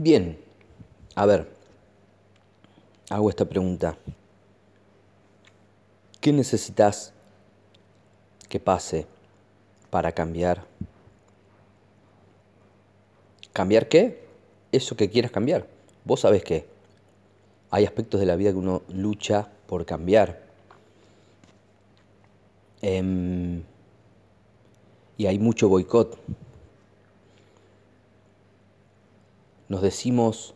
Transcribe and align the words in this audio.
Bien, 0.00 0.38
a 1.16 1.26
ver, 1.26 1.48
hago 3.10 3.30
esta 3.30 3.46
pregunta. 3.46 3.98
¿Qué 6.20 6.32
necesitas 6.32 7.12
que 8.48 8.60
pase 8.60 9.06
para 9.90 10.12
cambiar? 10.12 10.64
¿Cambiar 13.52 13.88
qué? 13.88 14.22
Eso 14.70 14.94
que 14.94 15.10
quieras 15.10 15.32
cambiar. 15.32 15.66
Vos 16.04 16.20
sabés 16.20 16.44
que 16.44 16.64
hay 17.68 17.84
aspectos 17.84 18.20
de 18.20 18.26
la 18.26 18.36
vida 18.36 18.52
que 18.52 18.58
uno 18.58 18.82
lucha 18.90 19.48
por 19.66 19.84
cambiar. 19.84 20.40
Em, 22.82 23.64
y 25.16 25.26
hay 25.26 25.40
mucho 25.40 25.68
boicot. 25.68 26.20
Nos 29.68 29.82
decimos 29.82 30.54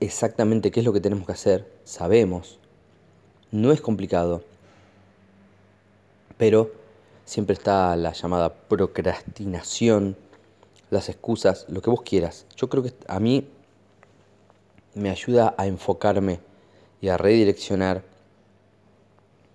exactamente 0.00 0.70
qué 0.70 0.80
es 0.80 0.86
lo 0.86 0.92
que 0.92 1.00
tenemos 1.00 1.26
que 1.26 1.32
hacer, 1.32 1.72
sabemos, 1.84 2.58
no 3.50 3.70
es 3.70 3.80
complicado, 3.80 4.42
pero 6.36 6.72
siempre 7.24 7.54
está 7.54 7.94
la 7.96 8.12
llamada 8.12 8.52
procrastinación, 8.52 10.16
las 10.90 11.08
excusas, 11.08 11.66
lo 11.68 11.80
que 11.80 11.90
vos 11.90 12.02
quieras. 12.02 12.46
Yo 12.56 12.68
creo 12.68 12.82
que 12.82 12.94
a 13.06 13.20
mí 13.20 13.48
me 14.94 15.10
ayuda 15.10 15.54
a 15.56 15.66
enfocarme 15.66 16.40
y 17.00 17.08
a 17.08 17.16
redireccionar 17.16 18.02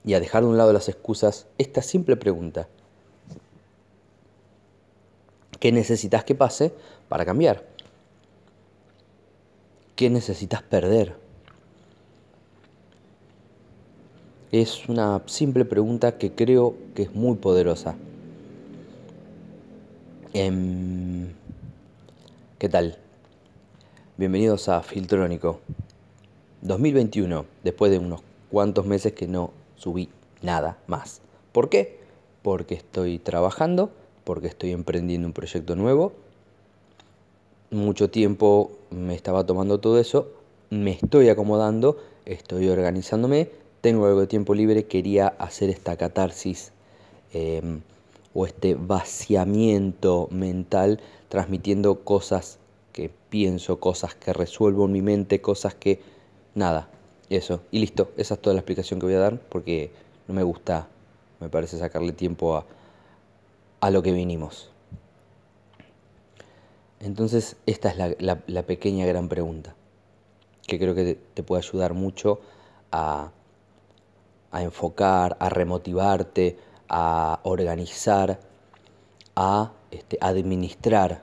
y 0.06 0.14
a 0.14 0.20
dejar 0.20 0.44
de 0.44 0.50
un 0.50 0.58
lado 0.58 0.74
las 0.74 0.88
excusas 0.90 1.48
esta 1.58 1.82
simple 1.82 2.16
pregunta. 2.16 2.68
¿Qué 5.60 5.72
necesitas 5.74 6.24
que 6.24 6.36
pase 6.36 6.74
para 7.10 7.26
cambiar? 7.26 7.79
¿Qué 10.00 10.10
necesitas 10.10 10.62
perder? 10.62 11.14
Es 14.50 14.88
una 14.88 15.22
simple 15.26 15.66
pregunta 15.66 16.18
que 16.18 16.32
creo 16.32 16.74
que 16.96 17.02
es 17.02 17.14
muy 17.14 17.36
poderosa. 17.36 17.98
Em, 20.32 21.34
¿Qué 22.58 22.70
tal? 22.70 22.98
Bienvenidos 24.16 24.70
a 24.70 24.82
Filtrónico 24.84 25.60
2021, 26.62 27.46
después 27.66 27.92
de 27.92 28.00
unos 28.00 28.22
cuantos 28.50 28.86
meses 28.86 29.12
que 29.12 29.28
no 29.28 29.52
subí 29.76 30.08
nada 30.42 30.78
más. 30.88 31.20
¿Por 31.52 31.68
qué? 31.68 32.00
Porque 32.42 32.76
estoy 32.76 33.20
trabajando, 33.20 33.92
porque 34.24 34.48
estoy 34.48 34.72
emprendiendo 34.72 35.28
un 35.28 35.34
proyecto 35.34 35.76
nuevo 35.76 36.14
mucho 37.72 38.10
tiempo 38.10 38.72
me 38.90 39.16
estaba 39.16 39.46
tomando 39.46 39.80
todo 39.80 40.00
eso, 40.00 40.32
me 40.70 40.92
estoy 40.92 41.30
acomodando, 41.30 41.98
estoy 42.26 42.70
organizándome, 42.70 43.50
tengo 43.82 44.06
algo 44.06 44.22
de 44.22 44.28
tiempo 44.28 44.54
libre, 44.54 44.86
quería 44.86 45.28
hacer 45.28 45.70
esta 45.70 45.96
catarsis 45.98 46.72
em, 47.34 47.82
o 48.34 48.46
este 48.46 48.76
vaciamiento 48.76 50.28
mental 50.32 51.00
transmitiendo 51.30 52.04
cosas 52.04 52.60
que 52.94 53.12
pienso, 53.30 53.80
cosas 53.80 54.16
que 54.16 54.34
resuelvo 54.34 54.86
en 54.86 54.92
mi 54.92 55.02
mente, 55.02 55.42
cosas 55.42 55.76
que... 55.76 56.02
Nada, 56.56 56.90
eso. 57.30 57.62
Y 57.72 57.80
listo, 57.80 58.12
esa 58.18 58.34
es 58.34 58.42
toda 58.42 58.56
la 58.56 58.60
explicación 58.60 59.00
que 59.00 59.06
voy 59.06 59.16
a 59.16 59.20
dar 59.20 59.40
porque 59.40 59.92
no 60.28 60.34
me 60.34 60.44
gusta, 60.44 60.88
me 61.40 61.50
parece 61.50 61.78
sacarle 61.78 62.12
tiempo 62.12 62.58
a, 62.58 62.66
a 63.80 63.92
lo 63.92 64.02
que 64.02 64.12
vinimos. 64.12 64.70
Entonces, 67.02 67.56
esta 67.66 67.90
es 67.90 68.18
la, 68.20 68.64
pequeña 68.64 69.06
gran 69.06 69.30
pregunta, 69.30 69.74
que 70.68 70.78
creo 70.78 70.94
que 70.94 71.18
te, 71.34 71.44
puede 71.44 71.64
ayudar 71.64 71.94
mucho 71.94 72.42
a, 72.92 73.32
enfocar, 74.52 75.38
a 75.40 75.50
remotivarte, 75.50 76.58
a 76.90 77.40
organizar, 77.44 78.40
a 79.36 79.72
este, 79.92 80.18
administrar 80.20 81.22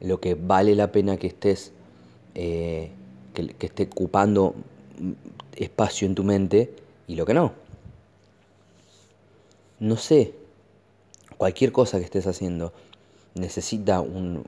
lo 0.00 0.20
que 0.20 0.34
vale 0.34 0.74
la 0.74 0.92
pena 0.92 1.16
que 1.16 1.28
estés, 1.28 1.72
eh, 2.34 2.90
que, 3.32 3.48
que 3.48 3.66
esté 3.66 3.84
ocupando 3.84 4.54
espacio 5.54 6.06
en 6.06 6.14
tu 6.14 6.22
mente 6.22 6.74
y 7.06 7.14
lo 7.14 7.24
que 7.24 7.32
no. 7.32 7.52
No 9.78 9.96
sé, 9.96 10.34
cualquier 11.38 11.72
cosa 11.72 11.98
que 11.98 12.04
estés 12.04 12.26
haciendo, 12.26 12.74
necesita 13.36 14.00
un, 14.00 14.44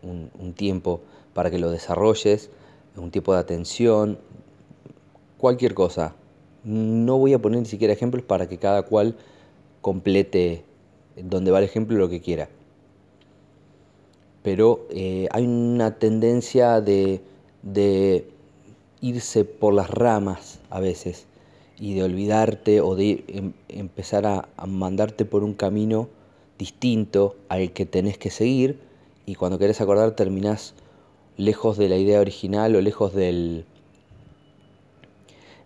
tiempo 0.57 1.01
para 1.35 1.51
que 1.51 1.59
lo 1.59 1.71
desarrolles, 1.71 2.51
un 2.97 3.11
tiempo 3.11 3.33
de 3.35 3.41
atención, 3.41 4.19
cualquier 5.37 5.75
cosa. 5.75 6.15
No 6.65 7.19
voy 7.19 7.33
a 7.35 7.39
poner 7.39 7.61
ni 7.61 7.67
siquiera 7.67 7.93
ejemplos 7.93 8.25
para 8.25 8.49
que 8.49 8.59
cada 8.59 8.83
cual 8.83 9.17
complete 9.81 10.65
donde 11.17 11.51
va 11.51 11.59
el 11.59 11.65
ejemplo 11.65 11.97
lo 11.97 12.09
que 12.09 12.21
quiera. 12.21 12.49
Pero 14.43 14.87
eh, 14.91 15.29
hay 15.31 15.47
una 15.47 15.99
tendencia 15.99 16.81
de, 16.81 17.21
irse 19.01 19.45
por 19.45 19.75
las 19.75 19.91
ramas 19.91 20.59
a 20.71 20.81
veces 20.81 21.27
y 21.79 21.95
de 21.95 22.03
olvidarte 22.03 22.81
o 22.81 22.97
de 22.97 23.25
em, 23.29 23.53
empezar 23.69 24.27
a 24.27 24.67
mandarte 24.67 25.25
por 25.25 25.45
un 25.45 25.55
camino 25.55 26.09
distinto 26.59 27.37
al 27.49 27.73
que 27.73 27.87
tenés 27.87 28.19
que 28.19 28.31
seguir 28.31 28.81
y 29.27 29.37
cuando 29.37 29.59
querés 29.59 29.81
acordar 29.81 30.17
terminás 30.17 30.75
lejos 31.37 31.79
de 31.79 31.89
la 31.89 31.97
idea 31.97 32.21
original 32.21 32.75
o 32.77 32.81
lejos 32.81 33.15
del... 33.15 33.65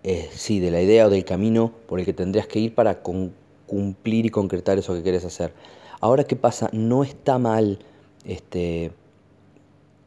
Eh, 0.04 0.28
sí, 0.32 0.58
de 0.60 0.70
la 0.70 0.82
idea 0.82 1.06
o 1.06 1.10
del 1.10 1.24
camino 1.24 1.72
por 1.86 2.00
el 2.00 2.04
que 2.04 2.12
tendrías 2.12 2.46
que 2.46 2.58
ir 2.58 2.74
para 2.74 3.02
cumplir 3.02 4.26
y 4.26 4.30
concretar 4.30 4.78
eso 4.78 4.94
que 4.94 5.02
querés 5.02 5.24
hacer. 5.24 5.54
Ahora, 6.00 6.24
¿qué 6.24 6.34
pasa? 6.34 6.68
No 6.72 7.04
está 7.04 7.38
mal 7.38 7.78
este, 8.24 8.90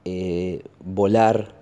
eh, 0.03 0.63
volar 0.83 1.55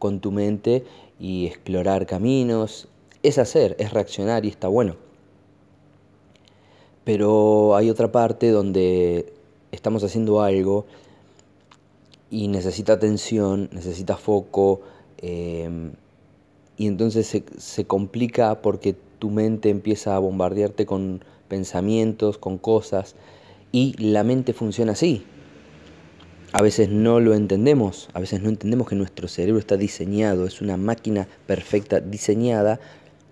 con 0.00 0.20
tu 0.20 0.32
mente 0.32 0.84
y 1.20 1.46
explorar 1.46 2.06
caminos. 2.06 2.88
Es 3.22 3.38
hacer, 3.38 3.76
es 3.78 3.92
reaccionar 3.92 4.44
y 4.44 4.48
está 4.48 4.66
bueno. 4.66 5.05
Pero 7.06 7.76
hay 7.76 7.88
otra 7.88 8.10
parte 8.10 8.50
donde 8.50 9.32
estamos 9.70 10.02
haciendo 10.02 10.42
algo 10.42 10.86
y 12.32 12.48
necesita 12.48 12.94
atención, 12.94 13.70
necesita 13.70 14.16
foco, 14.16 14.80
em, 15.18 15.92
y 16.76 16.88
entonces 16.88 17.28
se, 17.28 17.44
se, 17.58 17.84
complica 17.84 18.60
porque 18.60 18.96
tu 19.20 19.30
mente 19.30 19.70
empieza 19.70 20.16
a 20.16 20.18
bombardearte 20.18 20.84
con 20.84 21.22
pensamientos, 21.46 22.38
con 22.38 22.58
cosas, 22.58 23.14
y 23.70 23.94
la 24.02 24.24
mente 24.24 24.52
funciona 24.52 24.90
así. 24.90 25.22
A 26.50 26.60
veces 26.60 26.88
no 26.88 27.20
lo 27.20 27.34
entendemos, 27.34 28.08
a 28.14 28.18
veces 28.18 28.42
no 28.42 28.48
entendemos 28.48 28.88
que 28.88 28.96
nuestro 28.96 29.28
cerebro 29.28 29.60
está 29.60 29.76
diseñado, 29.76 30.44
es 30.44 30.60
una 30.60 30.76
máquina 30.76 31.28
perfecta 31.46 32.00
diseñada 32.00 32.80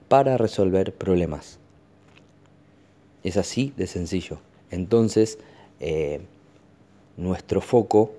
para 0.07 0.39
resolver 0.39 0.95
problemas. 0.95 1.59
Es 3.25 3.39
así 3.39 3.73
de 3.77 3.87
sencillo. 3.87 4.39
Entonces, 4.71 5.39
eh, 5.81 6.21
nuestro 7.17 7.61
foco, 7.61 8.13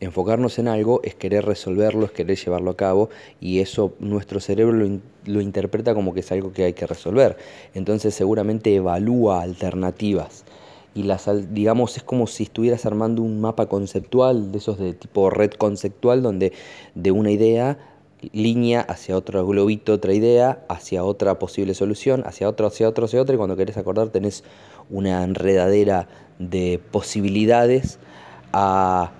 enfocarnos 0.00 0.58
en 0.58 0.66
algo, 0.66 1.00
es 1.04 1.14
querer 1.14 1.44
resolverlo, 1.44 2.06
es 2.06 2.10
querer 2.10 2.36
llevarlo 2.36 2.70
a 2.72 2.76
cabo, 2.76 3.10
y 3.40 3.60
eso 3.60 3.94
nuestro 4.00 4.40
cerebro 4.40 5.00
lo, 5.26 5.40
interpreta 5.40 5.94
como 5.94 6.12
que 6.12 6.20
es 6.20 6.32
algo 6.32 6.52
que 6.52 6.64
hay 6.64 6.72
que 6.72 6.86
resolver. 6.86 7.36
Entonces, 7.74 8.14
seguramente 8.14 8.74
evalúa 8.74 9.42
alternativas. 9.42 10.44
Y 10.94 11.04
las, 11.04 11.28
digamos, 11.54 11.96
es 11.96 12.02
como 12.02 12.26
si 12.26 12.42
estuvieras 12.44 12.84
armando 12.84 13.22
un 13.22 13.40
mapa 13.40 13.66
conceptual, 13.66 14.50
de 14.50 14.58
esos 14.58 14.78
de 14.78 14.94
tipo 14.94 15.30
red 15.30 15.52
conceptual, 15.52 16.22
donde 16.22 16.52
de 16.96 17.12
una 17.12 17.30
idea 17.30 17.78
línea 18.32 18.80
hacia 18.82 19.16
otro 19.16 19.46
globito, 19.46 19.94
otra 19.94 20.12
idea, 20.12 20.64
hacia 20.68 21.04
otra 21.04 21.38
posible 21.38 21.74
solución, 21.74 22.22
hacia 22.26 22.48
otro, 22.48 22.66
hacia 22.66 22.88
otro, 22.88 23.06
hacia 23.06 23.20
otro, 23.20 23.34
y 23.34 23.38
cuando 23.38 23.56
querés 23.56 23.76
acordar 23.76 24.10
tenés 24.10 24.44
una 24.90 25.22
enredadera 25.24 26.08
de 26.38 26.80
posibilidades 26.90 27.98
a, 28.52 29.12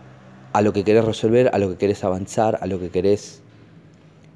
lo 0.62 0.72
que 0.72 0.84
querés 0.84 1.04
resolver, 1.04 1.50
a 1.52 1.58
lo 1.58 1.70
que 1.70 1.76
querés 1.76 2.04
avanzar, 2.04 2.58
a 2.60 2.66
lo 2.66 2.78
que 2.78 2.90
querés... 2.90 3.42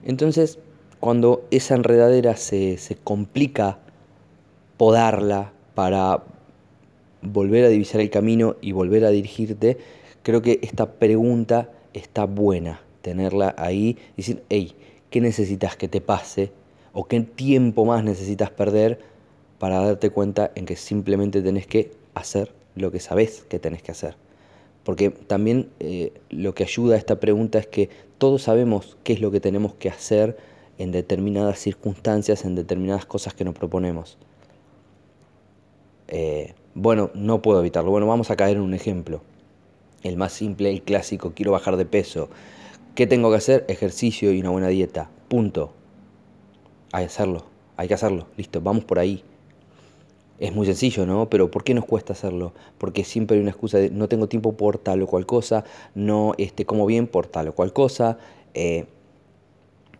Entonces, 0.05 0.58
cuando 1.00 1.46
esa 1.50 1.75
enredadera 1.75 2.37
se, 2.37 2.78
se 2.78 2.96
complica 2.96 3.78
podarla 4.76 5.52
para 5.75 6.22
volver 7.22 7.64
a 7.64 7.69
divisar 7.69 8.00
el 8.00 8.11
camino 8.11 8.56
y 8.61 8.72
volver 8.72 9.05
a 9.05 9.11
dirigirte, 9.11 9.78
creo 10.22 10.43
que 10.43 10.61
esta 10.62 10.93
pregunta 10.93 11.70
está 11.94 12.26
buena 12.26 12.83
tenerla 13.04 13.54
ahí 13.58 13.98
y 14.16 14.22
decir, 14.22 14.42
hey, 14.48 14.74
¿qué 15.10 15.20
necesitas 15.20 15.76
que 15.76 15.88
te 15.88 16.00
pase? 16.00 16.50
¿O 16.94 17.04
qué 17.04 17.20
tiempo 17.20 17.84
más 17.84 18.02
necesitas 18.02 18.50
perder 18.50 18.98
para 19.58 19.78
darte 19.84 20.08
cuenta 20.08 20.50
en 20.54 20.64
que 20.64 20.74
simplemente 20.74 21.42
tenés 21.42 21.66
que 21.66 21.92
hacer 22.14 22.52
lo 22.74 22.90
que 22.90 23.00
sabes 23.00 23.44
que 23.48 23.58
tenés 23.58 23.82
que 23.82 23.92
hacer? 23.92 24.16
Porque 24.84 25.10
también 25.10 25.68
eh, 25.80 26.14
lo 26.30 26.54
que 26.54 26.64
ayuda 26.64 26.94
a 26.94 26.98
esta 26.98 27.20
pregunta 27.20 27.58
es 27.58 27.66
que 27.66 27.90
todos 28.16 28.42
sabemos 28.42 28.96
qué 29.04 29.12
es 29.12 29.20
lo 29.20 29.30
que 29.30 29.40
tenemos 29.40 29.74
que 29.74 29.90
hacer 29.90 30.38
en 30.78 30.90
determinadas 30.90 31.58
circunstancias, 31.58 32.44
en 32.44 32.54
determinadas 32.54 33.04
cosas 33.04 33.34
que 33.34 33.44
nos 33.44 33.54
proponemos. 33.54 34.16
Eh, 36.08 36.54
bueno, 36.74 37.10
no 37.14 37.42
puedo 37.42 37.60
evitarlo. 37.60 37.90
Bueno, 37.90 38.06
vamos 38.06 38.30
a 38.30 38.36
caer 38.36 38.56
en 38.56 38.62
un 38.62 38.72
ejemplo. 38.72 39.20
El 40.02 40.16
más 40.16 40.32
simple, 40.32 40.70
el 40.70 40.82
clásico, 40.82 41.32
quiero 41.34 41.52
bajar 41.52 41.76
de 41.76 41.84
peso. 41.84 42.30
¿Qué 42.94 43.08
tengo 43.08 43.31
que 43.31 43.37
hacer? 43.37 43.64
Ejercicio 43.67 44.32
y 44.32 44.41
una 44.41 44.50
buena 44.50 44.69
dieta. 44.69 45.11
Punto. 45.26 45.73
Hay 46.93 47.05
que 47.05 47.06
hacerlo, 47.06 47.44
hay 47.76 47.88
que 47.88 47.94
hacerlo. 47.94 48.29
Listo, 48.37 48.61
vamos 48.61 48.85
por 48.85 49.00
ahí. 49.00 49.25
Es 50.38 50.55
muy 50.55 50.64
sencillo, 50.64 51.05
¿no? 51.05 51.29
Pero 51.29 51.50
¿por 51.50 51.64
qué 51.64 51.75
nos 51.75 51.87
cuesta 51.87 52.12
hacerlo? 52.12 52.52
Porque 52.79 53.02
siempre 53.02 53.37
hay 53.37 53.41
una 53.41 53.50
excusa 53.50 53.79
de 53.79 53.91
no 53.91 54.08
tengo 54.08 54.29
tiempo 54.29 54.56
por 54.56 54.79
tal 54.79 55.02
o 55.02 55.06
cual 55.08 55.26
cosa, 55.26 55.64
no 55.96 56.35
este, 56.38 56.67
como 56.67 56.87
bien 56.87 57.08
por 57.08 57.26
tal 57.26 57.49
o 57.49 57.55
cual 57.55 57.73
cosa. 57.73 58.19
Eh, 58.55 58.87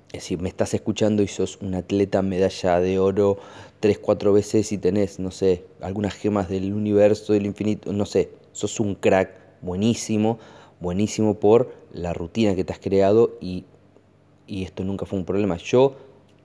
es 0.08 0.23
decir, 0.23 0.40
me 0.40 0.49
estás 0.49 0.73
escuchando 0.75 1.25
y 1.25 1.26
sos 1.26 1.58
un 1.61 1.75
atleta 1.75 2.23
medalla 2.23 2.79
de 2.79 3.00
oro 3.00 3.38
tres, 3.81 3.99
cuatro 3.99 4.32
veces 4.32 4.70
y 4.70 4.79
tenés, 4.79 5.19
no 5.19 5.32
sé, 5.32 5.64
algunas 5.81 6.14
gemas 6.14 6.49
del 6.49 6.73
universo, 6.73 7.32
del 7.32 7.47
infinito, 7.47 7.93
no 7.93 8.06
sé, 8.06 8.31
sos 8.52 8.79
un 8.79 8.94
crack 8.94 9.31
buenísimo, 9.62 10.38
buenísimo 10.81 11.35
por 11.35 11.73
la 11.93 12.12
rutina 12.12 12.55
que 12.55 12.65
te 12.65 12.73
has 12.73 12.79
creado 12.79 13.37
y, 13.41 13.65
y 14.47 14.65
esto 14.65 14.85
nunca 14.85 15.06
fue 15.06 15.19
un 15.19 15.25
problema. 15.25 15.56
Yo 15.56 15.97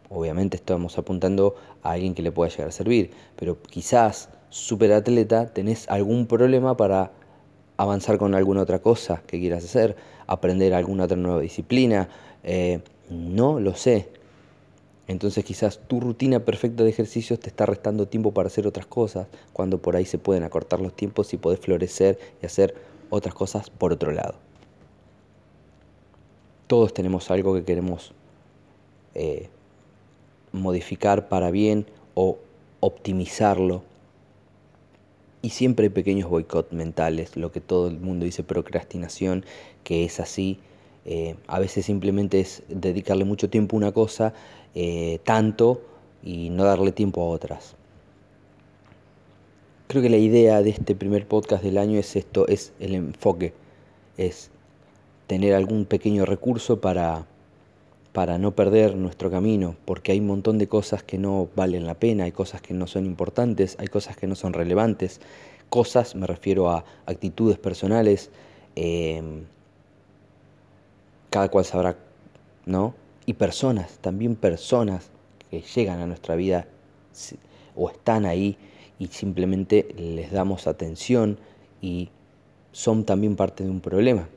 Obviamente 0.10 0.58
estamos 0.58 0.98
apuntando 0.98 1.56
a 1.84 1.92
alguien 1.92 2.16
que 2.16 2.24
le 2.24 2.32
pueda 2.32 2.50
llegar 2.50 2.70
a 2.70 2.72
servir, 2.72 3.12
pero 3.36 3.62
quizás 3.62 4.30
superatleta 4.50 5.54
tenés 5.54 5.88
algún 5.88 6.26
problema 6.26 6.76
para 6.76 7.12
avanzar 7.78 8.18
con 8.18 8.34
alguna 8.34 8.62
otra 8.62 8.80
cosa 8.80 9.22
que 9.28 9.40
quieras 9.40 9.64
hacer, 9.64 9.96
aprender 10.26 10.74
alguna 10.74 11.04
otra 11.04 11.16
nueva 11.16 11.40
disciplina, 11.42 12.10
eh, 12.44 12.80
no 13.12 13.60
lo 13.60 13.76
sé. 13.76 14.10
Entonces 15.08 15.46
quizás 15.46 15.80
tu 15.88 16.00
rutina 16.00 16.40
perfecta 16.40 16.84
de 16.84 16.90
ejercicios 16.90 17.40
te 17.40 17.50
está 17.50 17.68
restando 17.68 18.08
tiempo 18.08 18.34
para 18.34 18.48
hacer 18.48 18.66
otras 18.66 18.88
cosas, 18.88 19.28
cuando 19.54 19.80
por 19.80 19.96
ahí 19.96 20.06
se 20.06 20.18
pueden 20.18 20.44
acortar 20.44 20.82
los 20.82 20.96
tiempos 20.96 21.34
y 21.34 21.38
podés 21.38 21.60
florecer 21.60 22.18
y 22.42 22.48
hacer 22.48 22.74
otras 23.10 23.34
cosas 23.34 23.70
por 23.70 23.94
otro 23.94 24.12
lado. 24.12 24.36
Todos 26.68 26.94
tenemos 26.94 27.32
algo 27.32 27.54
que 27.56 27.64
queremos 27.64 28.14
eh, 29.16 29.50
modificar 30.52 31.28
para 31.28 31.52
bien 31.52 31.86
o 32.14 32.38
optimizarlo. 32.80 33.84
Y 35.42 35.50
siempre 35.52 35.86
hay 35.86 35.90
pequeños 35.90 36.30
boicots 36.30 36.74
mentales, 36.74 37.38
lo 37.38 37.52
que 37.52 37.62
todo 37.62 37.88
el 37.88 38.00
mundo 38.00 38.26
dice 38.26 38.44
procrastinación, 38.44 39.46
que 39.84 40.04
es 40.04 40.20
así. 40.20 40.60
Eh, 41.06 41.36
a 41.48 41.60
veces 41.60 41.86
simplemente 41.86 42.42
es 42.42 42.62
dedicarle 42.68 43.24
mucho 43.24 43.50
tiempo 43.50 43.76
a 43.76 43.78
una 43.78 43.92
cosa, 43.94 44.34
eh, 44.76 45.20
tanto, 45.24 45.82
y 46.22 46.50
no 46.50 46.66
darle 46.66 46.92
tiempo 46.92 47.22
a 47.22 47.30
otras. 47.30 47.76
Creo 49.90 50.04
que 50.04 50.10
la 50.12 50.18
idea 50.18 50.62
de 50.62 50.70
este 50.70 50.94
primer 50.94 51.28
podcast 51.28 51.64
del 51.64 51.80
año 51.80 51.98
es 51.98 52.16
esto, 52.16 52.48
es 52.48 52.74
el 52.80 52.94
enfoque, 52.94 53.56
es 54.18 54.52
tener 55.26 55.56
algún 55.56 55.86
pequeño 55.86 56.26
recurso 56.26 56.80
para 56.80 57.26
para 58.12 58.38
no 58.38 58.54
perder 58.54 58.96
nuestro 58.96 59.32
camino, 59.32 59.76
porque 59.86 60.12
hay 60.12 60.20
un 60.20 60.28
montón 60.28 60.60
de 60.60 60.68
cosas 60.68 61.02
que 61.02 61.18
no 61.18 61.50
valen 61.56 61.88
la 61.88 61.96
pena, 61.96 62.26
hay 62.26 62.32
cosas 62.32 62.62
que 62.62 62.76
no 62.76 62.86
son 62.86 63.08
importantes, 63.08 63.78
hay 63.80 63.88
cosas 63.88 64.16
que 64.16 64.28
no 64.28 64.36
son 64.36 64.54
relevantes, 64.54 65.22
cosas, 65.70 66.14
me 66.14 66.28
refiero 66.28 66.70
a 66.70 66.86
actitudes 67.08 67.58
personales, 67.58 68.30
em, 68.76 69.46
cada 71.32 71.50
cual 71.50 71.66
sabrá, 71.66 71.98
¿no? 72.68 72.94
Y 73.26 73.34
personas, 73.34 73.98
también 74.02 74.36
personas 74.36 75.10
que 75.50 75.62
llegan 75.62 76.00
a 76.00 76.06
nuestra 76.06 76.36
vida 76.36 76.68
o 77.76 77.90
están 77.90 78.28
ahí 78.28 78.56
y 79.00 79.08
simplemente 79.08 79.88
les 79.98 80.32
damos 80.32 80.68
atención 80.68 81.40
y 81.82 82.10
son 82.74 83.06
también 83.06 83.36
parte 83.36 83.64
de 83.64 83.70
un 83.70 83.80
problema. 83.80 84.28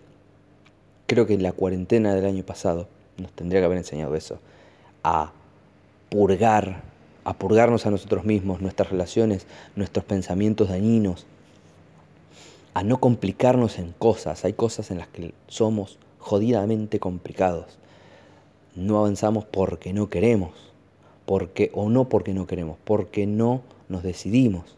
Creo 1.06 1.26
que 1.26 1.34
en 1.34 1.42
la 1.42 1.52
cuarentena 1.52 2.14
del 2.14 2.24
año 2.24 2.44
pasado, 2.44 2.86
nos 3.18 3.32
tendría 3.32 3.60
que 3.60 3.66
haber 3.66 3.78
enseñado 3.78 4.14
eso, 4.14 4.38
a 5.02 5.32
purgar, 6.08 6.82
a 7.24 7.34
purgarnos 7.34 7.86
a 7.86 7.90
nosotros 7.90 8.24
mismos, 8.24 8.60
nuestras 8.60 8.90
relaciones, 8.90 9.46
nuestros 9.76 10.04
pensamientos 10.04 10.68
dañinos, 10.68 11.26
a 12.74 12.82
no 12.84 13.00
complicarnos 13.00 13.78
en 13.78 13.92
cosas. 13.92 14.44
Hay 14.44 14.54
cosas 14.54 14.90
en 14.90 14.98
las 14.98 15.08
que 15.08 15.34
somos 15.48 15.98
jodidamente 16.18 17.00
complicados. 17.00 17.78
No 18.74 18.98
avanzamos 18.98 19.44
porque 19.44 19.92
no 19.92 20.08
queremos, 20.08 20.52
porque 21.26 21.70
o 21.74 21.90
no 21.90 22.08
porque 22.08 22.32
no 22.32 22.46
queremos, 22.46 22.78
porque 22.84 23.26
no 23.26 23.60
nos 23.92 24.02
decidimos. 24.02 24.76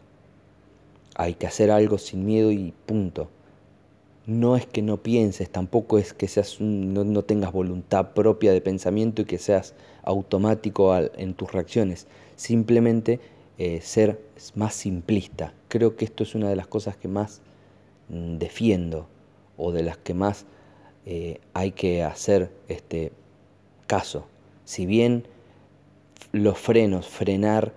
Hay 1.15 1.33
que 1.33 1.47
hacer 1.47 1.71
algo 1.71 1.97
sin 1.97 2.25
miedo 2.25 2.51
y 2.51 2.73
punto 2.85 3.29
no 4.27 4.55
es 4.55 4.65
que 4.65 4.81
no 4.81 4.97
pienses, 4.97 5.49
tampoco 5.49 5.99
es 5.99 6.13
que 6.13 6.27
seas 6.27 6.59
no, 6.59 7.21
tengas 7.23 7.51
voluntad 7.51 8.13
propia 8.13 8.51
de 8.53 8.61
pensamiento 8.61 9.21
y 9.21 9.25
que 9.25 9.37
seas 9.37 9.75
automático 10.03 10.95
en 10.97 11.33
tus 11.35 11.51
reacciones. 11.51 12.07
Simplemente 12.35 13.19
eh, 13.57 13.81
ser 13.81 14.19
más 14.55 14.73
simplista. 14.73 15.53
Creo 15.67 15.95
que 15.95 16.05
esto 16.05 16.23
es 16.23 16.33
una 16.35 16.49
de 16.49 16.55
las 16.55 16.67
cosas 16.67 16.97
que 16.97 17.07
más 17.07 17.41
mm, 18.09 18.37
defiendo 18.37 19.07
o 19.57 19.71
de 19.71 19.83
las 19.83 19.97
que 19.97 20.13
más 20.13 20.45
eh, 21.05 21.39
hay 21.53 21.71
que 21.71 22.03
hacer 22.03 22.51
este 22.67 23.11
caso. 23.85 24.25
Si 24.65 24.87
bien 24.87 25.27
los 26.31 26.57
frenos, 26.57 27.07
frenar, 27.07 27.73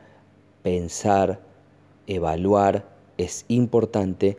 pensar, 0.63 1.41
evaluar, 2.07 2.89
es 3.17 3.45
importante, 3.49 4.39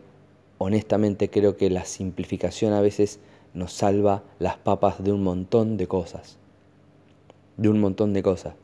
honestamente 0.58 1.30
creo 1.30 1.56
que 1.56 1.70
la 1.70 1.84
simplificación 1.84 2.72
a 2.72 2.80
veces 2.80 3.20
nos 3.54 3.72
salva 3.72 4.22
las 4.38 4.56
papas 4.56 5.02
de 5.02 5.12
un 5.12 5.22
montón 5.22 5.76
de 5.76 5.86
cosas. 5.86 6.38
De 7.56 7.68
un 7.68 7.80
montón 7.80 8.12
de 8.12 8.22
cosas. 8.22 8.54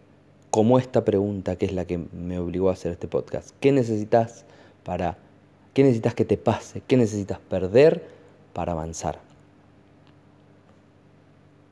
Como 0.50 0.78
esta 0.78 1.04
pregunta 1.04 1.56
que 1.56 1.66
es 1.66 1.72
la 1.72 1.84
que 1.84 1.98
me 1.98 2.38
obligó 2.38 2.70
a 2.70 2.74
hacer 2.74 2.92
este 2.92 3.08
podcast. 3.08 3.50
¿Qué 3.60 3.72
necesitas 3.72 4.44
para 4.84 5.18
qué 5.74 5.82
necesitas 5.82 6.14
que 6.14 6.24
te 6.24 6.38
pase? 6.38 6.82
¿Qué 6.86 6.96
necesitas 6.96 7.38
perder 7.38 8.08
para 8.54 8.72
avanzar? 8.72 9.20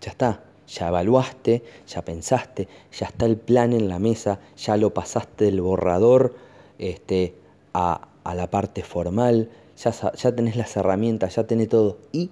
Ya 0.02 0.10
está, 0.10 0.42
ya 0.66 0.88
evaluaste, 0.88 1.62
ya 1.86 2.02
pensaste, 2.02 2.68
ya 2.92 3.06
está 3.06 3.26
el 3.26 3.36
plan 3.36 3.72
en 3.72 3.88
la 3.88 3.98
mesa, 3.98 4.40
ya 4.56 4.76
lo 4.76 4.94
pasaste 4.94 5.46
del 5.46 5.60
borrador 5.60 6.34
este, 6.78 7.34
a, 7.72 8.08
a 8.24 8.34
la 8.34 8.50
parte 8.50 8.82
formal, 8.82 9.50
ya, 9.76 10.34
tenés 10.34 10.56
las 10.56 10.76
herramientas, 10.76 11.36
ya 11.36 11.46
tenés 11.46 11.68
todo. 11.68 11.98
Y 12.12 12.30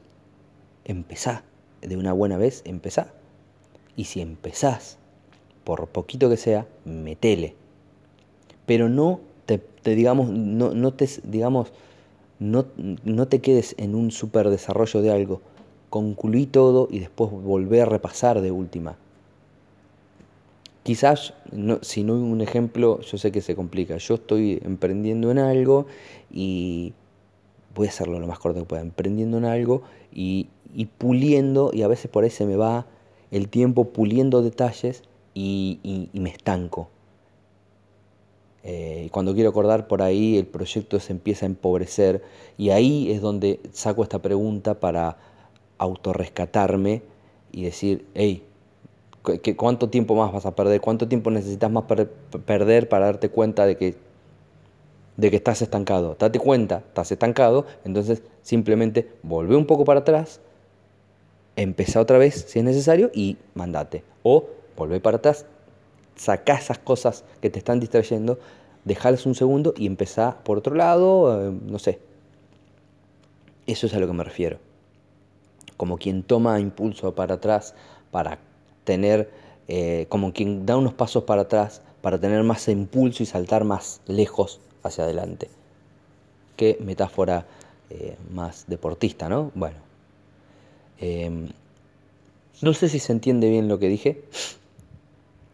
empezá, 0.85 1.45
de 1.81 1.97
una 1.97 2.13
buena 2.13 2.37
vez, 2.37 2.63
empezá. 2.65 3.13
Y 3.97 4.05
si 4.05 4.21
empezás, 4.21 4.99
por 5.65 5.89
poquito 5.89 6.31
que 6.31 6.37
sea, 6.37 6.67
metele. 6.85 7.55
Pero 8.67 8.89
no 8.89 9.21
te, 9.47 9.61
digamos, 9.85 10.31
no, 10.31 10.73
no, 10.73 10.95
te, 10.95 11.09
digamos, 11.25 11.73
no, 12.39 12.67
no 13.05 13.29
te 13.29 13.41
quedes 13.41 13.75
en 13.79 13.95
un 13.95 14.11
super 14.11 14.49
desarrollo 14.49 15.03
de 15.03 15.11
algo. 15.11 15.43
Concluí 15.93 16.47
todo 16.47 16.89
y 16.91 17.01
después 17.01 17.31
volvé 17.31 17.83
a 17.83 17.85
repasar 17.85 18.41
de 18.41 18.51
última. 18.51 18.97
Quizás, 20.85 21.35
si 21.83 22.03
no 22.03 22.15
hay 22.15 22.23
un 22.23 22.41
ejemplo, 22.41 23.01
yo 23.01 23.19
sé 23.19 23.31
que 23.31 23.43
se 23.43 23.55
complica. 23.55 23.99
Yo 23.99 24.15
estoy 24.15 24.59
emprendiendo 24.65 25.31
en 25.31 25.39
algo 25.39 25.85
y 26.31 26.95
voy 27.75 27.89
a 27.89 27.91
hacerlo 27.91 28.19
lo 28.19 28.27
más 28.27 28.39
corto 28.39 28.61
que 28.61 28.65
pueda, 28.65 28.81
emprendiendo 28.81 29.37
en 29.37 29.45
algo 29.45 29.83
y, 30.11 30.49
puliendo, 30.97 31.73
y 31.75 31.83
a 31.83 31.89
veces 31.89 32.11
por 32.11 32.25
ahí 32.25 32.31
se 32.31 32.47
me 32.47 32.57
va 32.57 32.87
el 33.31 33.51
tiempo 33.51 33.91
puliendo 33.91 34.41
detalles 34.41 35.03
y, 35.35 36.09
me 36.15 36.31
estanco. 36.31 36.89
Eh, 38.65 39.11
cuando 39.13 39.35
quiero 39.35 39.51
acordar 39.51 39.89
por 39.89 40.01
ahí 40.01 40.39
el 40.39 40.47
proyecto 40.47 41.01
se 41.01 41.13
empieza 41.13 41.45
a 41.45 41.49
empobrecer 41.49 42.23
y 42.57 42.71
ahí 42.71 43.11
es 43.11 43.21
donde 43.21 43.61
saco 43.73 44.05
esta 44.05 44.23
pregunta 44.23 44.81
para 44.81 45.19
autorrescatarme 45.79 47.03
y 47.53 47.65
decir, 47.65 48.07
hey, 48.15 48.45
¿cuánto 49.57 49.89
tiempo 49.89 50.15
más 50.15 50.33
vas 50.33 50.47
a 50.47 50.55
perder? 50.55 50.81
¿Cuánto 50.81 51.09
tiempo 51.09 51.31
necesitas 51.31 51.71
más 51.71 51.85
perder 51.85 52.89
para 52.89 53.07
darte 53.07 53.29
cuenta 53.29 53.67
de 53.67 53.77
que 53.77 53.97
de 55.17 55.31
que 55.31 55.37
estás 55.37 55.63
estancado. 55.63 56.17
Date 56.19 56.39
cuenta, 56.39 56.79
estás 56.89 57.13
estancado, 57.13 57.67
entonces 57.85 58.23
simplemente 58.43 59.11
volvé 59.23 59.57
un 59.57 59.67
poco 59.67 59.85
para 59.85 60.01
atrás, 60.01 60.41
empezá 61.57 62.01
otra 62.01 62.19
vez 62.19 62.47
si 62.49 62.59
es 62.59 62.65
necesario 62.65 63.11
y 63.15 63.37
mandate. 63.55 64.05
O 64.23 64.47
volvé 64.77 65.01
para 65.01 65.19
atrás, 65.19 65.47
saca 66.17 66.55
esas 66.55 66.79
cosas 66.79 67.25
que 67.41 67.51
te 67.51 67.59
están 67.59 67.81
distrayendo, 67.81 68.39
dejalas 68.85 69.27
un 69.27 69.35
segundo 69.35 69.75
y 69.77 69.87
empezá 69.87 70.39
por 70.45 70.59
otro 70.59 70.75
lado, 70.75 71.49
eh, 71.49 71.53
no 71.67 71.79
sé. 71.79 72.01
Eso 73.67 73.87
es 73.87 73.95
a 73.95 74.01
lo 74.01 74.07
que 74.07 74.13
me 74.13 74.25
refiero. 74.25 74.59
Como 75.83 75.99
quien 75.99 76.23
toma 76.23 76.61
impulso 76.61 77.13
para 77.17 77.35
atrás 77.35 77.75
para 78.13 78.39
tener, 78.85 79.29
eh, 79.67 80.07
como 80.09 80.33
quien 80.33 80.65
da 80.65 80.77
unos 80.77 80.95
pasos 80.95 81.25
para 81.25 81.43
atrás 81.43 81.83
para 82.03 82.21
tener 82.21 82.45
más 82.45 82.69
impulso 82.69 83.25
y 83.25 83.27
saltar 83.27 83.65
más 83.65 84.01
lejos 84.07 84.61
hacia 84.85 85.03
adelante. 85.03 85.51
Qué 86.57 86.79
metáfora 86.81 87.47
eh, 87.91 88.17
más 88.31 88.67
deportista, 88.69 89.29
¿no? 89.29 89.51
Bueno. 89.57 89.79
Em, 91.01 91.49
no 92.61 92.75
sé 92.75 92.89
si 92.89 93.01
se 93.01 93.11
entiende 93.11 93.51
bien 93.51 93.67
lo 93.67 93.81
que 93.81 93.89
dije. 93.89 94.23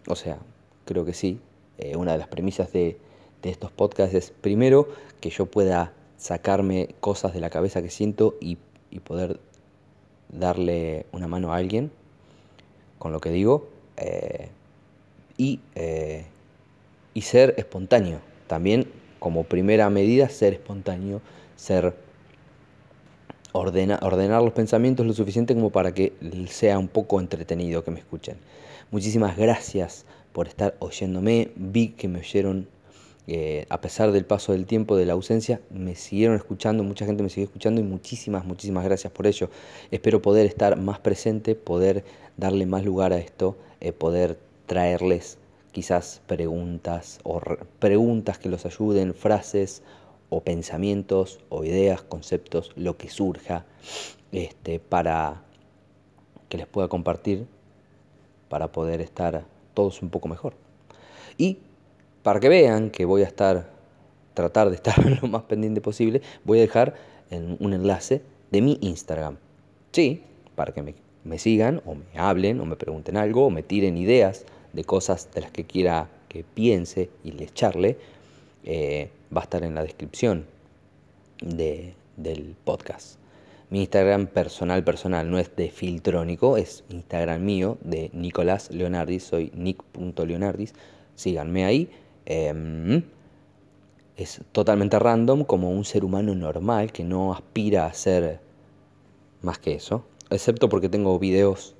O 0.09 0.15
sea, 0.15 0.37
creo 0.85 1.07
que 1.07 1.15
sí. 1.15 1.41
Eh, 1.79 1.97
una 1.97 2.13
de 2.13 2.19
las 2.19 2.29
premisas 2.29 2.71
de, 2.71 2.99
estos 3.45 3.71
podcasts 3.71 4.15
es 4.15 4.31
primero 4.31 4.91
que 5.23 5.31
yo 5.31 5.47
pueda 5.47 5.95
sacarme 6.19 6.97
cosas 7.01 7.33
de 7.33 7.41
la 7.41 7.49
cabeza 7.49 7.81
que 7.81 7.89
siento 7.89 8.35
y, 8.43 8.59
poder 9.05 9.41
darle 10.31 11.07
una 11.13 11.29
mano 11.29 11.53
a 11.53 11.57
alguien 11.57 11.91
con 12.99 13.13
lo 13.13 13.21
que 13.21 13.31
digo 13.31 13.69
eh, 13.97 14.49
y, 15.37 15.61
eh, 15.75 16.27
y 17.15 17.23
ser 17.23 17.55
espontáneo. 17.59 18.21
También 18.47 18.89
como 19.19 19.45
primera 19.45 19.91
medida 19.91 20.29
ser 20.29 20.55
espontáneo, 20.55 21.21
ser 21.57 21.95
ordenar 23.53 24.43
los 24.43 24.53
pensamientos 24.53 25.07
lo 25.07 25.13
suficiente 25.13 25.55
como 25.55 25.71
para 25.71 25.93
que 25.93 26.13
sea 26.49 26.79
un 26.79 26.89
poco 26.89 27.21
entretenido 27.21 27.85
que 27.85 27.91
me 27.91 28.01
escuchen. 28.01 28.37
Muchísimas 28.91 29.37
gracias 29.37 30.05
por 30.33 30.49
estar 30.49 30.77
oyéndome. 30.79 31.51
Vi 31.57 31.89
que 31.89 32.09
me 32.09 32.21
oyeron, 32.21 32.69
eh, 33.31 33.67
a 33.69 33.83
pesar 33.83 34.11
del 34.11 34.25
paso 34.25 34.53
del 34.53 34.65
tiempo, 34.65 34.97
de 34.97 35.05
la 35.05 35.13
ausencia, 35.13 35.61
me 35.69 35.95
siguieron 35.95 36.35
escuchando, 36.35 36.83
mucha 36.83 37.05
gente 37.05 37.23
me 37.23 37.29
sigue 37.29 37.45
escuchando 37.45 37.79
y 37.79 37.85
muchísimas, 37.85 38.47
muchísimas 38.47 38.85
gracias 38.85 39.13
por 39.13 39.27
ello. 39.27 39.51
Espero 39.91 40.23
poder 40.23 40.47
estar 40.47 40.79
más 40.79 40.99
presente, 41.01 41.55
poder 41.55 42.05
darle 42.39 42.65
más 42.65 42.87
lugar 42.87 43.13
a 43.13 43.19
esto, 43.19 43.59
eh, 43.81 43.93
poder 43.93 44.39
traerles 44.65 45.37
quizás 45.73 46.23
preguntas 46.27 47.21
o 47.23 47.39
preguntas 47.79 48.39
que 48.39 48.49
los 48.49 48.65
ayuden, 48.65 49.13
frases 49.13 49.83
o 50.31 50.41
pensamientos 50.41 51.39
o 51.51 51.65
ideas, 51.65 52.01
conceptos, 52.01 52.73
lo 52.77 52.97
que 52.97 53.11
surja, 53.11 53.67
este, 54.33 54.81
para 54.81 55.43
que 56.49 56.57
les 56.57 56.67
pueda 56.67 56.89
compartir, 56.89 57.47
para 58.49 58.73
poder 58.73 59.03
estar 59.03 59.45
todos 59.75 60.01
un 60.01 60.09
poco 60.09 60.29
mejor. 60.29 60.55
Y 61.37 61.59
para 62.23 62.41
que 62.41 62.49
vean 62.49 62.91
que 62.91 63.05
voy 63.05 63.23
a 63.23 63.27
estar, 63.27 63.71
tratar 64.35 64.71
de 64.71 64.77
estar 64.77 64.99
lo 65.23 65.29
más 65.29 65.43
pendiente 65.43 65.81
posible, 65.81 66.23
voy 66.45 66.59
a 66.59 66.63
dejar 66.63 66.95
un 67.31 67.73
enlace 67.73 68.23
de 68.51 68.63
mi 68.63 68.79
Instagram. 68.81 69.37
Sí, 69.93 70.23
para 70.55 70.73
que 70.73 70.83
me, 71.25 71.39
sigan 71.39 71.83
o 71.85 71.95
me 71.95 72.19
hablen 72.19 72.61
o 72.61 72.65
me 72.65 72.77
pregunten 72.77 73.17
algo 73.17 73.47
o 73.47 73.51
me 73.51 73.63
tiren 73.63 73.99
ideas 73.99 74.45
de 74.73 74.85
cosas 74.85 75.29
de 75.35 75.43
las 75.43 75.51
que 75.51 75.65
quiera 75.65 76.09
que 76.29 76.45
piense 76.45 77.11
y 77.23 77.33
les 77.33 77.53
charle. 77.53 77.99
Eh, 78.65 79.11
va 79.35 79.43
a 79.43 79.45
estar 79.45 79.63
en 79.63 79.75
la 79.75 79.83
descripción 79.83 80.47
de, 81.41 81.95
del 82.17 82.57
podcast. 82.65 83.19
Mi 83.71 83.81
Instagram 83.81 84.27
personal, 84.27 84.83
personal, 84.83 85.31
no 85.31 85.39
es 85.39 85.55
de 85.55 85.71
Filtrónico, 85.71 86.57
es 86.57 86.85
Instagram 86.89 87.45
mío 87.45 87.77
de 87.83 88.11
Nicolás 88.15 88.71
Leonardis, 88.71 89.25
soy 89.25 89.53
nick.leonardis, 89.55 90.73
síganme 91.15 91.67
ahí. 91.67 91.91
Em, 92.31 93.05
es 94.19 94.43
totalmente 94.53 94.99
random, 94.99 95.45
como 95.45 95.71
un 95.71 95.87
ser 95.87 96.05
humano 96.05 96.35
normal 96.35 96.93
que 96.93 97.03
no 97.03 97.33
aspira 97.33 97.87
a 97.87 97.95
ser 97.95 98.41
más 99.41 99.59
que 99.59 99.73
eso, 99.73 100.05
excepto 100.29 100.69
porque 100.69 100.91
tengo 100.91 101.19
videos 101.19 101.75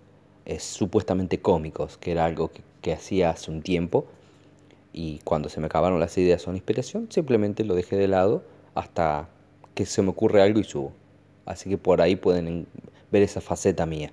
eh, 0.47 0.59
supuestamente 0.59 1.43
cómicos, 1.43 1.99
que 1.99 2.13
era 2.13 2.25
algo 2.25 2.51
que, 2.51 2.93
hacía 2.95 3.29
hace 3.29 3.51
un 3.51 3.61
tiempo 3.61 4.07
y 4.95 5.19
cuando 5.23 5.51
se 5.51 5.61
me 5.61 5.67
acabaron 5.67 6.01
las 6.01 6.17
ideas 6.17 6.49
o 6.49 6.53
la 6.53 6.57
inspiración, 6.57 7.09
simplemente 7.11 7.63
lo 7.63 7.75
dejé 7.75 7.97
de 7.97 8.09
lado 8.09 8.43
hasta 8.75 9.29
que 9.75 9.85
se 9.85 10.01
me 10.01 10.09
ocurre 10.09 10.41
algo 10.41 10.59
y 10.61 10.65
subo. 10.65 10.95
Así 11.45 11.69
que 11.69 11.77
por 11.77 12.01
ahí 12.01 12.17
pueden 12.17 12.67
ver 13.13 13.23
esa 13.23 13.43
faceta 13.43 13.85
mía. 13.85 14.11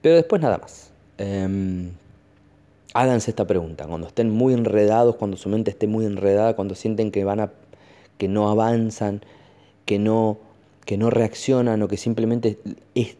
Pero 0.00 0.14
después 0.14 0.40
nada 0.40 0.56
más. 0.56 0.90
Em, 1.18 1.90
háganse 2.94 3.30
esta 3.30 3.46
pregunta. 3.46 3.86
Cuando 3.86 4.06
estén 4.06 4.30
muy 4.30 4.54
enredados, 4.54 5.16
cuando 5.16 5.36
su 5.36 5.48
mente 5.48 5.70
esté 5.70 5.86
muy 5.86 6.04
enredada, 6.04 6.54
cuando 6.54 6.74
sienten 6.74 7.10
que 7.10 7.24
van 7.24 7.40
a 7.40 7.52
que 8.18 8.28
no 8.28 8.48
avanzan, 8.50 9.22
que 9.84 9.98
no 9.98 10.38
que 10.84 10.96
no 10.96 11.10
reaccionan 11.10 11.80
o 11.82 11.88
que 11.88 11.96
simplemente 11.96 12.58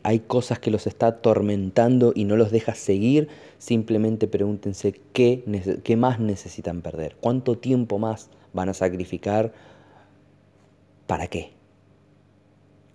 hay 0.02 0.18
cosas 0.20 0.58
que 0.58 0.72
los 0.72 0.86
está 0.88 1.06
atormentando 1.06 2.12
y 2.14 2.24
no 2.24 2.36
los 2.36 2.50
deja 2.50 2.74
seguir, 2.74 3.28
simplemente 3.58 4.26
pregúntense 4.26 5.00
qué, 5.12 5.44
qué 5.84 5.96
más 5.96 6.18
necesitan 6.18 6.82
perder, 6.82 7.16
cuánto 7.20 7.58
tiempo 7.58 8.00
más 8.00 8.30
van 8.52 8.68
a 8.68 8.74
sacrificar, 8.74 9.52
para 11.06 11.28
qué, 11.28 11.52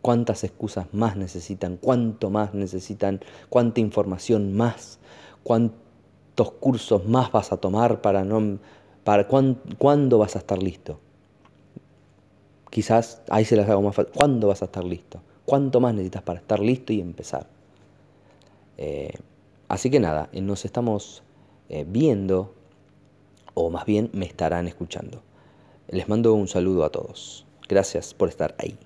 cuántas 0.01 0.43
excusas 0.43 0.88
más 0.91 1.15
necesitan, 1.15 1.77
cuánto 1.77 2.29
más 2.29 2.53
necesitan, 2.53 3.22
cuánta 3.50 3.79
información 3.79 4.53
más, 4.53 5.00
cuántos 6.38 6.60
cursos 6.60 7.06
más 7.06 7.32
vas 7.32 7.51
a 7.51 7.58
tomar 7.58 8.00
para 8.01 8.24
no, 8.24 8.60
para 9.03 9.27
cuándo 9.27 10.17
vas 10.20 10.36
a 10.36 10.39
estar 10.39 10.62
listo. 10.62 11.00
Quizás 12.70 13.24
ahí 13.29 13.44
se 13.44 13.56
las 13.56 13.67
hago 13.67 13.82
más 13.82 13.96
fácil. 13.96 14.13
¿Cuándo 14.13 14.48
vas 14.48 14.62
a 14.62 14.65
estar 14.65 14.84
listo? 14.84 15.20
¿Cuánto 15.46 15.79
más 15.79 15.96
necesitas 15.96 16.22
para 16.22 16.39
estar 16.39 16.60
listo 16.60 16.94
y 16.94 17.01
empezar? 17.01 17.48
Eh, 18.77 19.13
así 19.67 19.89
que 19.89 20.00
nada, 20.00 20.29
eh, 20.32 20.41
nos 20.41 20.63
estamos 20.63 21.24
eh, 21.70 21.86
viendo, 21.88 22.53
o 23.56 23.72
más 23.72 23.86
bien 23.86 24.12
me 24.13 24.25
estarán 24.25 24.67
escuchando. 24.67 25.24
Les 25.88 26.08
mando 26.08 26.36
un 26.36 26.48
saludo 26.48 26.86
a 26.86 26.91
todos. 26.91 27.48
Gracias 27.67 28.13
por 28.13 28.29
estar 28.29 28.53
ahí. 28.60 28.77